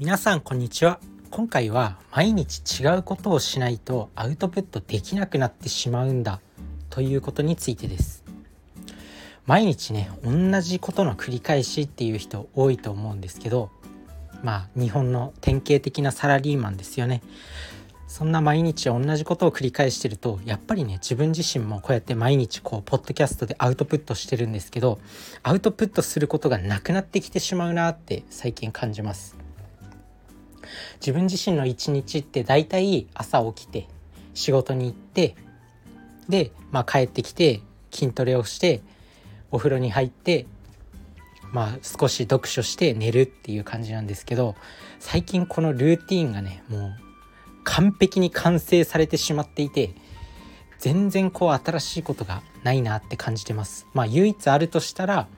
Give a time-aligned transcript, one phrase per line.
[0.00, 0.98] 皆さんこんにちは。
[1.30, 6.40] 今回は毎日違うことをしないとアウトプットできなくなってしまうんだ
[6.88, 8.24] ということについてです。
[9.44, 13.68] 毎日ね同じことの繰り返しっていう人多いと思うんですけど
[14.42, 17.20] まあ日本の典型的なサラリーマンですよね。
[18.08, 24.98] そんな毎日同じことを繰り返してるとやっぱりね自分自身もこうやって毎日こうポッドキャストでアウトプットしてるんですけど
[25.42, 29.49] アウトプットすることがなくなってきてしまうなって最近感じます。
[30.96, 33.88] 自分自身の一日って大体朝起きて
[34.34, 35.34] 仕事に行って
[36.28, 37.60] で、まあ、帰ってきて
[37.90, 38.82] 筋トレをして
[39.50, 40.46] お風呂に入って
[41.52, 44.54] まあ少し読書して寝るっていう感じなんですけど
[44.98, 46.96] 最近このルーティンがねもう
[47.64, 49.90] 完璧に完成されてしまっていて
[50.78, 53.86] 全然こう新しいことがないなって感じてます。
[53.92, 55.28] まあ唯一あるとしたら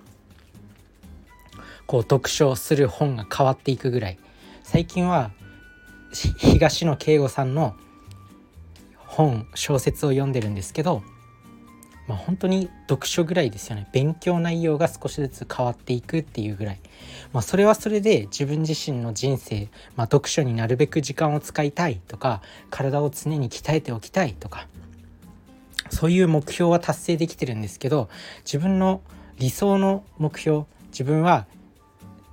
[1.87, 4.19] こう読書する本が変わっていくぐらい。
[4.63, 5.31] 最近は
[6.13, 7.75] 東野圭吾さんの
[8.97, 11.03] 本小説を読んでるんですけど、
[12.09, 13.89] まあ、本当に読書ぐらいですよね。
[13.93, 16.81] 勉強内容が少しずつ変わっていくっていうぐらい、
[17.33, 24.67] まあ、それはそれで自分自身の人生、まあ、読書になるべく時間を使いたいとか体を常に鍛えておきたいとか
[25.91, 28.09] そういう目標は達成できてるんですけど
[28.45, 29.03] 自分の
[29.39, 31.47] 理想の目標自分は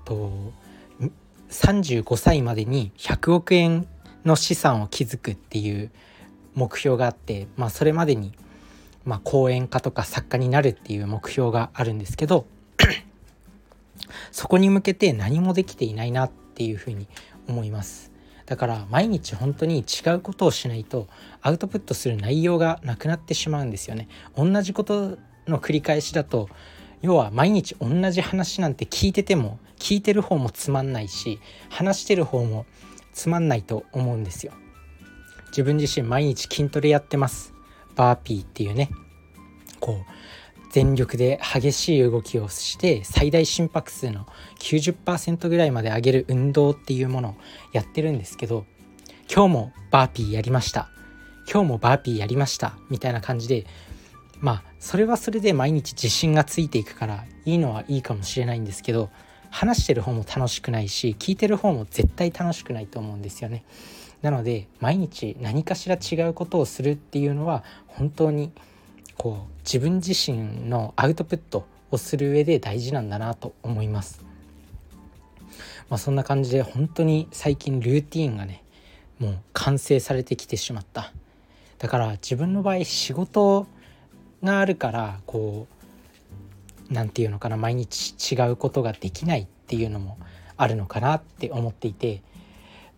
[0.05, 0.53] と
[1.49, 3.87] 35歳までに100億円
[4.25, 5.91] の資産を築くっていう
[6.55, 8.33] 目標があって、まあ、それまでに、
[9.05, 12.45] まあ、講演家とか作家になるっていう目標があるんですけど
[14.31, 17.07] そこに向けて何もできていないなっていうふうに
[17.47, 18.11] 思います。
[18.45, 21.07] だから毎日本当に違うことをしないと
[21.41, 24.07] アウトプットする内容がなくなってしまうんですよね。
[24.35, 26.49] 同じことの繰り返しだと
[27.01, 32.65] 要は毎日同じ話なんて聞いてても聞いてる方もつまんないし話してる方も
[33.13, 34.53] つまんないと思うんですよ。
[35.47, 37.53] 自分自身毎日筋トレやってます。
[37.95, 38.89] バーピーっていうね。
[39.79, 40.05] こう
[40.71, 44.27] 全力で激しい動きをして最大心拍数の
[44.59, 47.35] 90%ぐらいまで上げる運動っていうものを
[47.73, 48.65] やってるんですけど
[49.33, 50.89] 今日もバーピーやりました。
[51.51, 52.77] 今日もバーピーやりました。
[52.89, 53.65] みたいな感じで
[54.41, 59.09] まあそれはそれで毎日自信がついていくからいいのはいいかもしれないんですけど
[59.49, 63.63] 話してる方も楽しくないし聞いてる方も絶対楽しくないと思うんですよね。
[64.21, 68.51] なので毎日何かしら違うことをするっていうのは本当に
[69.17, 74.23] こう自分自身のアウトプットをする上で大事なんだなと思います。
[75.89, 78.63] まあ、そんな感じで本当に最近ルーティンがね
[79.17, 81.11] もう完成されてきてしまった
[81.79, 83.65] だから自分の場合仕事
[84.43, 85.67] があるからこ
[86.89, 90.17] う何て言うのかな毎日違うことができないっていうのも
[90.57, 92.21] あるのかなって思っていて、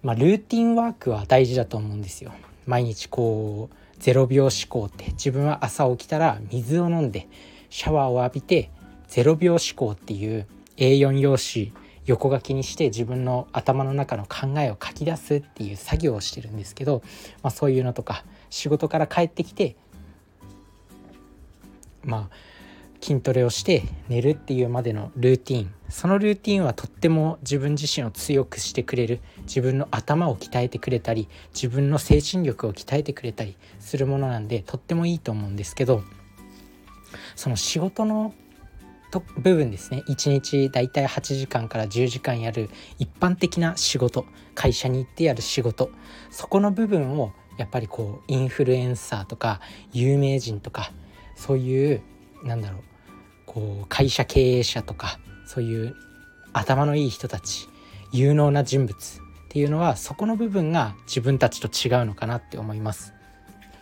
[0.01, 2.31] まあ、ルーティンワークは大事だと思うんですよ。
[2.65, 7.27] 毎日こう0秒思考って自分は朝起きたら水を飲んで
[7.69, 8.69] シャワーを浴びて
[9.09, 10.47] 0秒思考っていう
[10.77, 11.73] A4 用紙
[12.05, 17.03] 横書きにして自分の頭の中の考えを書き出すっていう作業をしてるんですけど、
[17.43, 19.75] まあ、そういうのとか仕事から帰ってきて
[22.03, 22.35] まあ
[23.01, 25.73] 筋トレをして寝るっていうまでのルーティン。
[25.89, 29.19] そのルーティンはとっても自分自身を強くしてくれる。
[29.41, 36.03] 自分の頭を鍛えてくれたり自分の精神力を鍛えてくれたりするものなんでとってもいいと思うんですけど
[37.35, 38.33] その仕事の
[39.11, 40.03] と部分ですね。
[40.07, 44.25] 1日だいたい8時間から10時間やる一般的な仕事。
[44.55, 45.91] 会社に行ってやる仕事。
[46.29, 49.59] そこの部分をやっぱりこうインフルエンサーとか
[49.91, 50.93] 有名人とか
[51.41, 52.03] そういう
[52.43, 52.81] なんだろう
[53.47, 55.95] こう会社経営者とかそういう
[56.53, 57.67] 頭のいい人たち
[58.11, 58.99] 有能な人物っ
[59.49, 63.13] ていうのはそこの部分が自分たちと違うのかなって思います。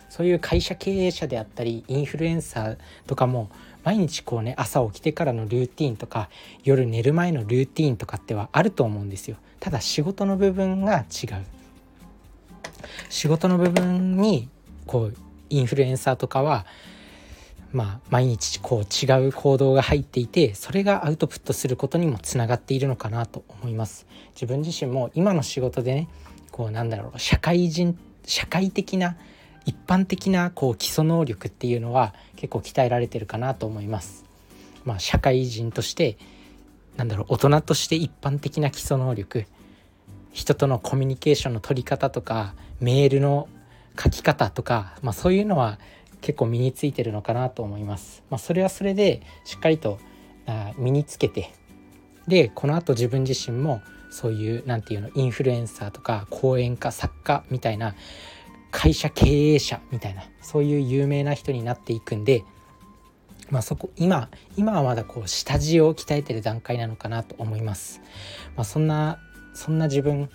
[0.08, 3.50] そういう会社経営者であったりインフルエンサーとかも
[3.84, 6.30] 毎日こうね朝起きてからのルーティンとか
[6.64, 9.36] 夜寝る前のルーティンとかってはあると思うんですよ。
[9.60, 11.44] ただ仕事の部分が違う。
[13.10, 14.48] 仕事の部分に
[14.86, 15.14] こう
[15.50, 16.66] インフルエンサーとかは
[17.72, 24.06] まあ、毎日こう違う行動が入っていてそれがアウトプットすることにもつながっているのかなと思います。
[24.34, 26.08] 自分自身も今の仕事でね
[26.50, 29.16] こうなんだろう社会人社会的な
[29.66, 34.24] 一般的なこう基礎能力っていうのは結構鍛えられてるかなと思います。
[34.84, 36.16] まあ、社会人として
[36.96, 39.44] なんだろう大人として一般的な基礎能力
[40.32, 43.48] 人とのコミュニケーションの取り方とかメールの
[44.02, 45.78] 書き方とか、まあ、そういうのは
[46.20, 48.22] 結構身についてるのかなと思います。
[48.30, 49.98] まあ、それはそれでしっかりと
[50.78, 51.52] 身につけて
[52.26, 53.80] でこのあと自分自身も
[54.10, 57.94] そういう何て言うのインフルエンサーとか講演家作家みたいな
[58.70, 62.44] 会社経営者みたいなそういう有名な人になっていくんで
[63.50, 68.00] まあそこ今今はまだこう下地を鍛えてる段階なのかなと思います。
[68.56, 69.18] まあ、そんな
[69.54, 70.28] そんな自分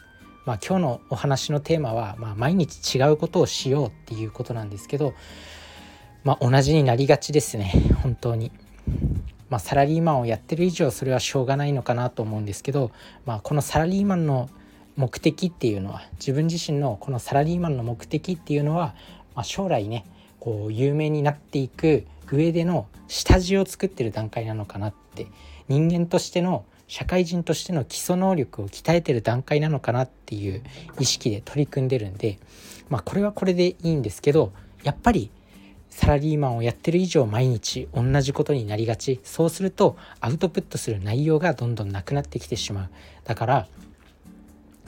[0.46, 5.16] まあ、今日のお話のテーマは、まあ、毎日違うことをしようっていうことなんですけど、
[6.26, 8.52] まあ、同じになりがちですね本当に。
[9.48, 12.92] まあ、サラリーマンをやってる以上それはしょうがないのかなと思うんですけど、
[13.26, 14.50] まあ、このサラリーマンの
[14.98, 18.96] 目的っていうのは自分自身のこのサラリーマンの目的っていうのは、
[19.36, 20.04] まあ、将来ね
[20.40, 25.28] こう有名になっていく上での下地を作ってる段階なのかなって
[25.68, 30.64] 人間としての社会人としての基礎能力を鍛えてる段階なのかなっていう
[31.00, 32.40] 意識で取り組んでるんで
[32.90, 34.52] まあこれはこれでいいんですけど
[34.84, 35.30] やっぱり
[35.96, 39.22] サラリーマンをやってる以上毎日同じことになりがち。
[39.24, 42.90] そうするとアウトプットする内容がどんどんなくなってきてしまう。
[43.24, 43.68] だから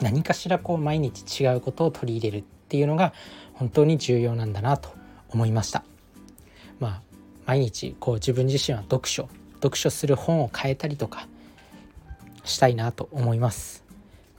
[0.02, 3.14] 何かしらこう毎日違うことを取り入れるっていうのが
[3.54, 4.90] 本当に重要なんだなと
[5.30, 5.82] 思いました。
[6.78, 7.02] まあ
[7.46, 11.26] 毎日こう自分自身は読書読書する本を変えたりとか
[12.44, 13.82] したいなと思います。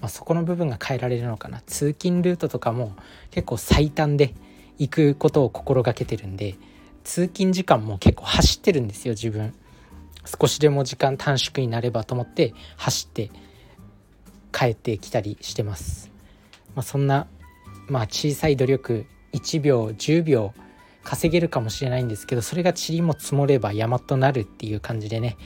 [0.01, 1.62] まあ、そこの部分が変えられるのかな。
[1.65, 2.95] 通勤ルートとかも
[3.31, 4.36] 結構最短で
[4.79, 6.55] 行くことを心がけてるんで
[7.03, 9.53] 通勤時間も結構走ってるんですよ自分
[10.25, 13.31] 少しでも時間短縮になればと思って走って
[14.51, 16.11] 帰ってきたりしてます、
[16.75, 17.27] まあ、そんな、
[17.87, 20.53] まあ、小さい努力1秒10秒
[21.03, 25.37] 稼げるかもしれないんですけどそれが塵も積もれば山となるっていう感じでね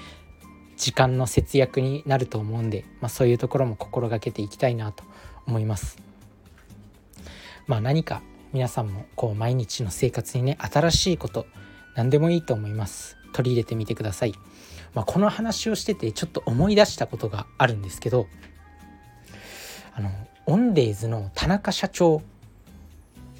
[0.77, 5.03] 時間の節約になると思うんで、まあ、そういうところも心がけていきたいなと
[5.45, 5.97] 思います。
[7.67, 8.21] まあ、何か
[8.53, 11.47] 皆さんもこう毎日の生活にね新しいこと
[11.95, 13.17] 何でもいいと思います。
[13.33, 14.33] 取り入れてみてください、
[14.93, 18.27] まあ、この話をしててちょっと思い出したことがあるんですけど
[19.95, 20.11] あの
[20.45, 22.21] オンデーズの田中社長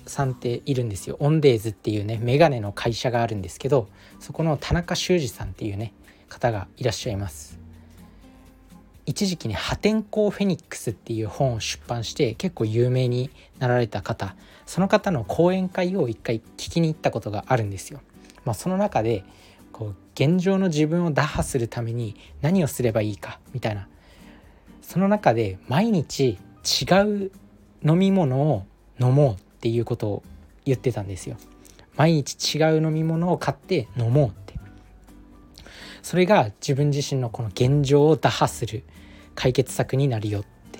[0.07, 1.15] さんっているんですよ。
[1.19, 3.87] オンデーズっていうねメガネの会社があるんですけど
[4.19, 5.93] そこの田中修二さんっていうね
[6.27, 7.62] 方がいらっしゃいます。
[9.05, 13.29] 一時期に「破天荒フェニックス」っていう本を出版して結構有名に
[13.59, 14.35] なられた方
[14.65, 17.99] その方の講演会を一回聞きに行ったことがあるんですよ。
[18.45, 19.23] まあ、その中で
[19.71, 23.87] こう現状の自分を打破するために何をすればいいかみたいな
[24.81, 26.85] その中で毎日違
[27.25, 27.31] う
[27.85, 28.65] 飲み物を
[28.99, 30.23] 飲もうっていうことを
[30.65, 31.37] 言ってたんですよ。
[31.95, 34.55] 毎日違う飲み物を買って飲もうって
[36.03, 38.83] それが自分自身のこの現状を打破する
[39.33, 40.79] 解決策になるよって。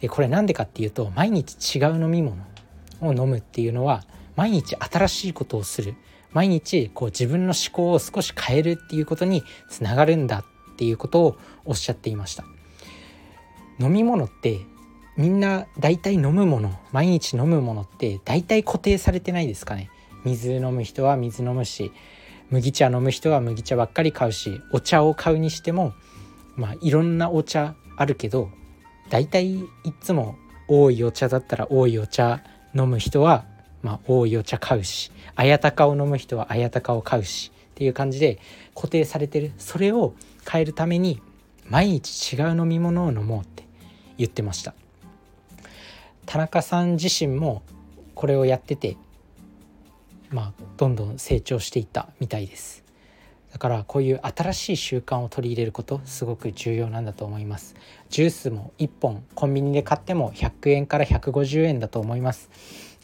[0.00, 2.36] でこれなんでかっていうと毎日違う飲み物
[3.00, 4.04] を飲むっていうのは
[4.36, 5.96] 毎日新しいことをする。
[6.32, 12.44] 毎日こう自分の思考を少し変えるっていうことにつながるんだっていうことをおっしゃっていました。
[13.80, 14.60] 飲み物って
[15.16, 19.90] みんな大体飲むもの毎日飲むものって大体固定されてないですかね。
[20.24, 21.92] 水飲む人は水飲むし
[22.54, 25.92] 麦茶飲む人は麦茶ばっかり買うしお茶を買うにしても
[26.54, 28.48] まあいろんなお茶あるけど
[29.10, 29.66] 大体い
[30.00, 30.36] つも
[30.68, 33.44] 多いお茶だったら多いお茶飲む人は
[33.82, 38.38] まあ多いお茶買うし綾鷹を飲む人は綾鷹を買うしっていう感じで
[38.72, 39.50] 固定されてる。
[39.58, 40.14] それを
[40.48, 41.20] 変えるために
[41.68, 43.64] 毎日違う飲み物を飲もうって
[44.16, 44.74] 言ってました。
[46.24, 47.62] 田中さん自身も
[48.14, 48.96] これをやってて
[50.34, 52.82] まあ、どんどん成長していったみたいです。
[53.52, 57.76] だからこういう新しい習慣を取り入れることすごく重要なんだと思います。
[58.08, 62.50] ジュースも1本コンビニで買っても100円から150円だと思います。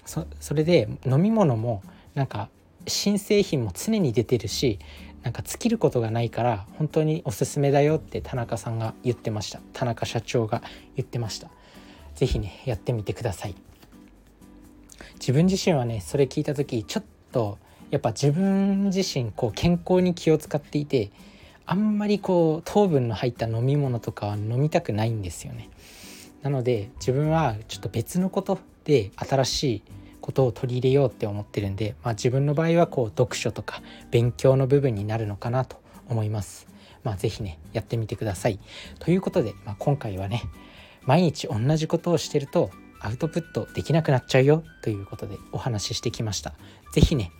[0.04, 1.84] それで飲み物も
[2.14, 2.48] なんか
[2.88, 4.80] 新製品も常に出てるし
[5.22, 9.60] なんか尽きることがないから本当におすすめだよって田中さんが言ってました。
[9.72, 10.64] 田中社長が
[10.96, 11.48] 言ってました。
[12.16, 13.54] 是非ねやってみてください。
[15.20, 17.58] 自分自身はねそれ聞いた時ちょっと
[17.90, 21.10] やっぱ自分自身こう健康に気を使っていて
[21.66, 25.70] あんまりこう糖分の入った飲み物とかは飲みたくないんですよね。
[26.42, 29.82] なので自分はちょっと別のことで新しい
[30.20, 36.66] ことを取り入れようって思ってるんで、まあ、自分の場合はこう読書とか勉強の部分になるのかなと思います。
[37.02, 38.58] まあ、是非ねやってみてください。
[38.98, 40.42] ということで、まあ、今回はね
[41.02, 42.70] 毎日同じことをしてると
[43.00, 46.54] アウトプットできなくなっちゃうよということでお話ししてきました。
[46.92, 47.32] 是非ね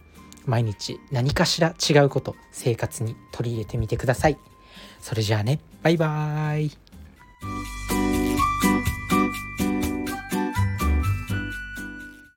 [0.46, 4.38] 毎日何かしら違うこと生活に取り入れてみてください。
[5.00, 6.72] それじゃあねバイバーイ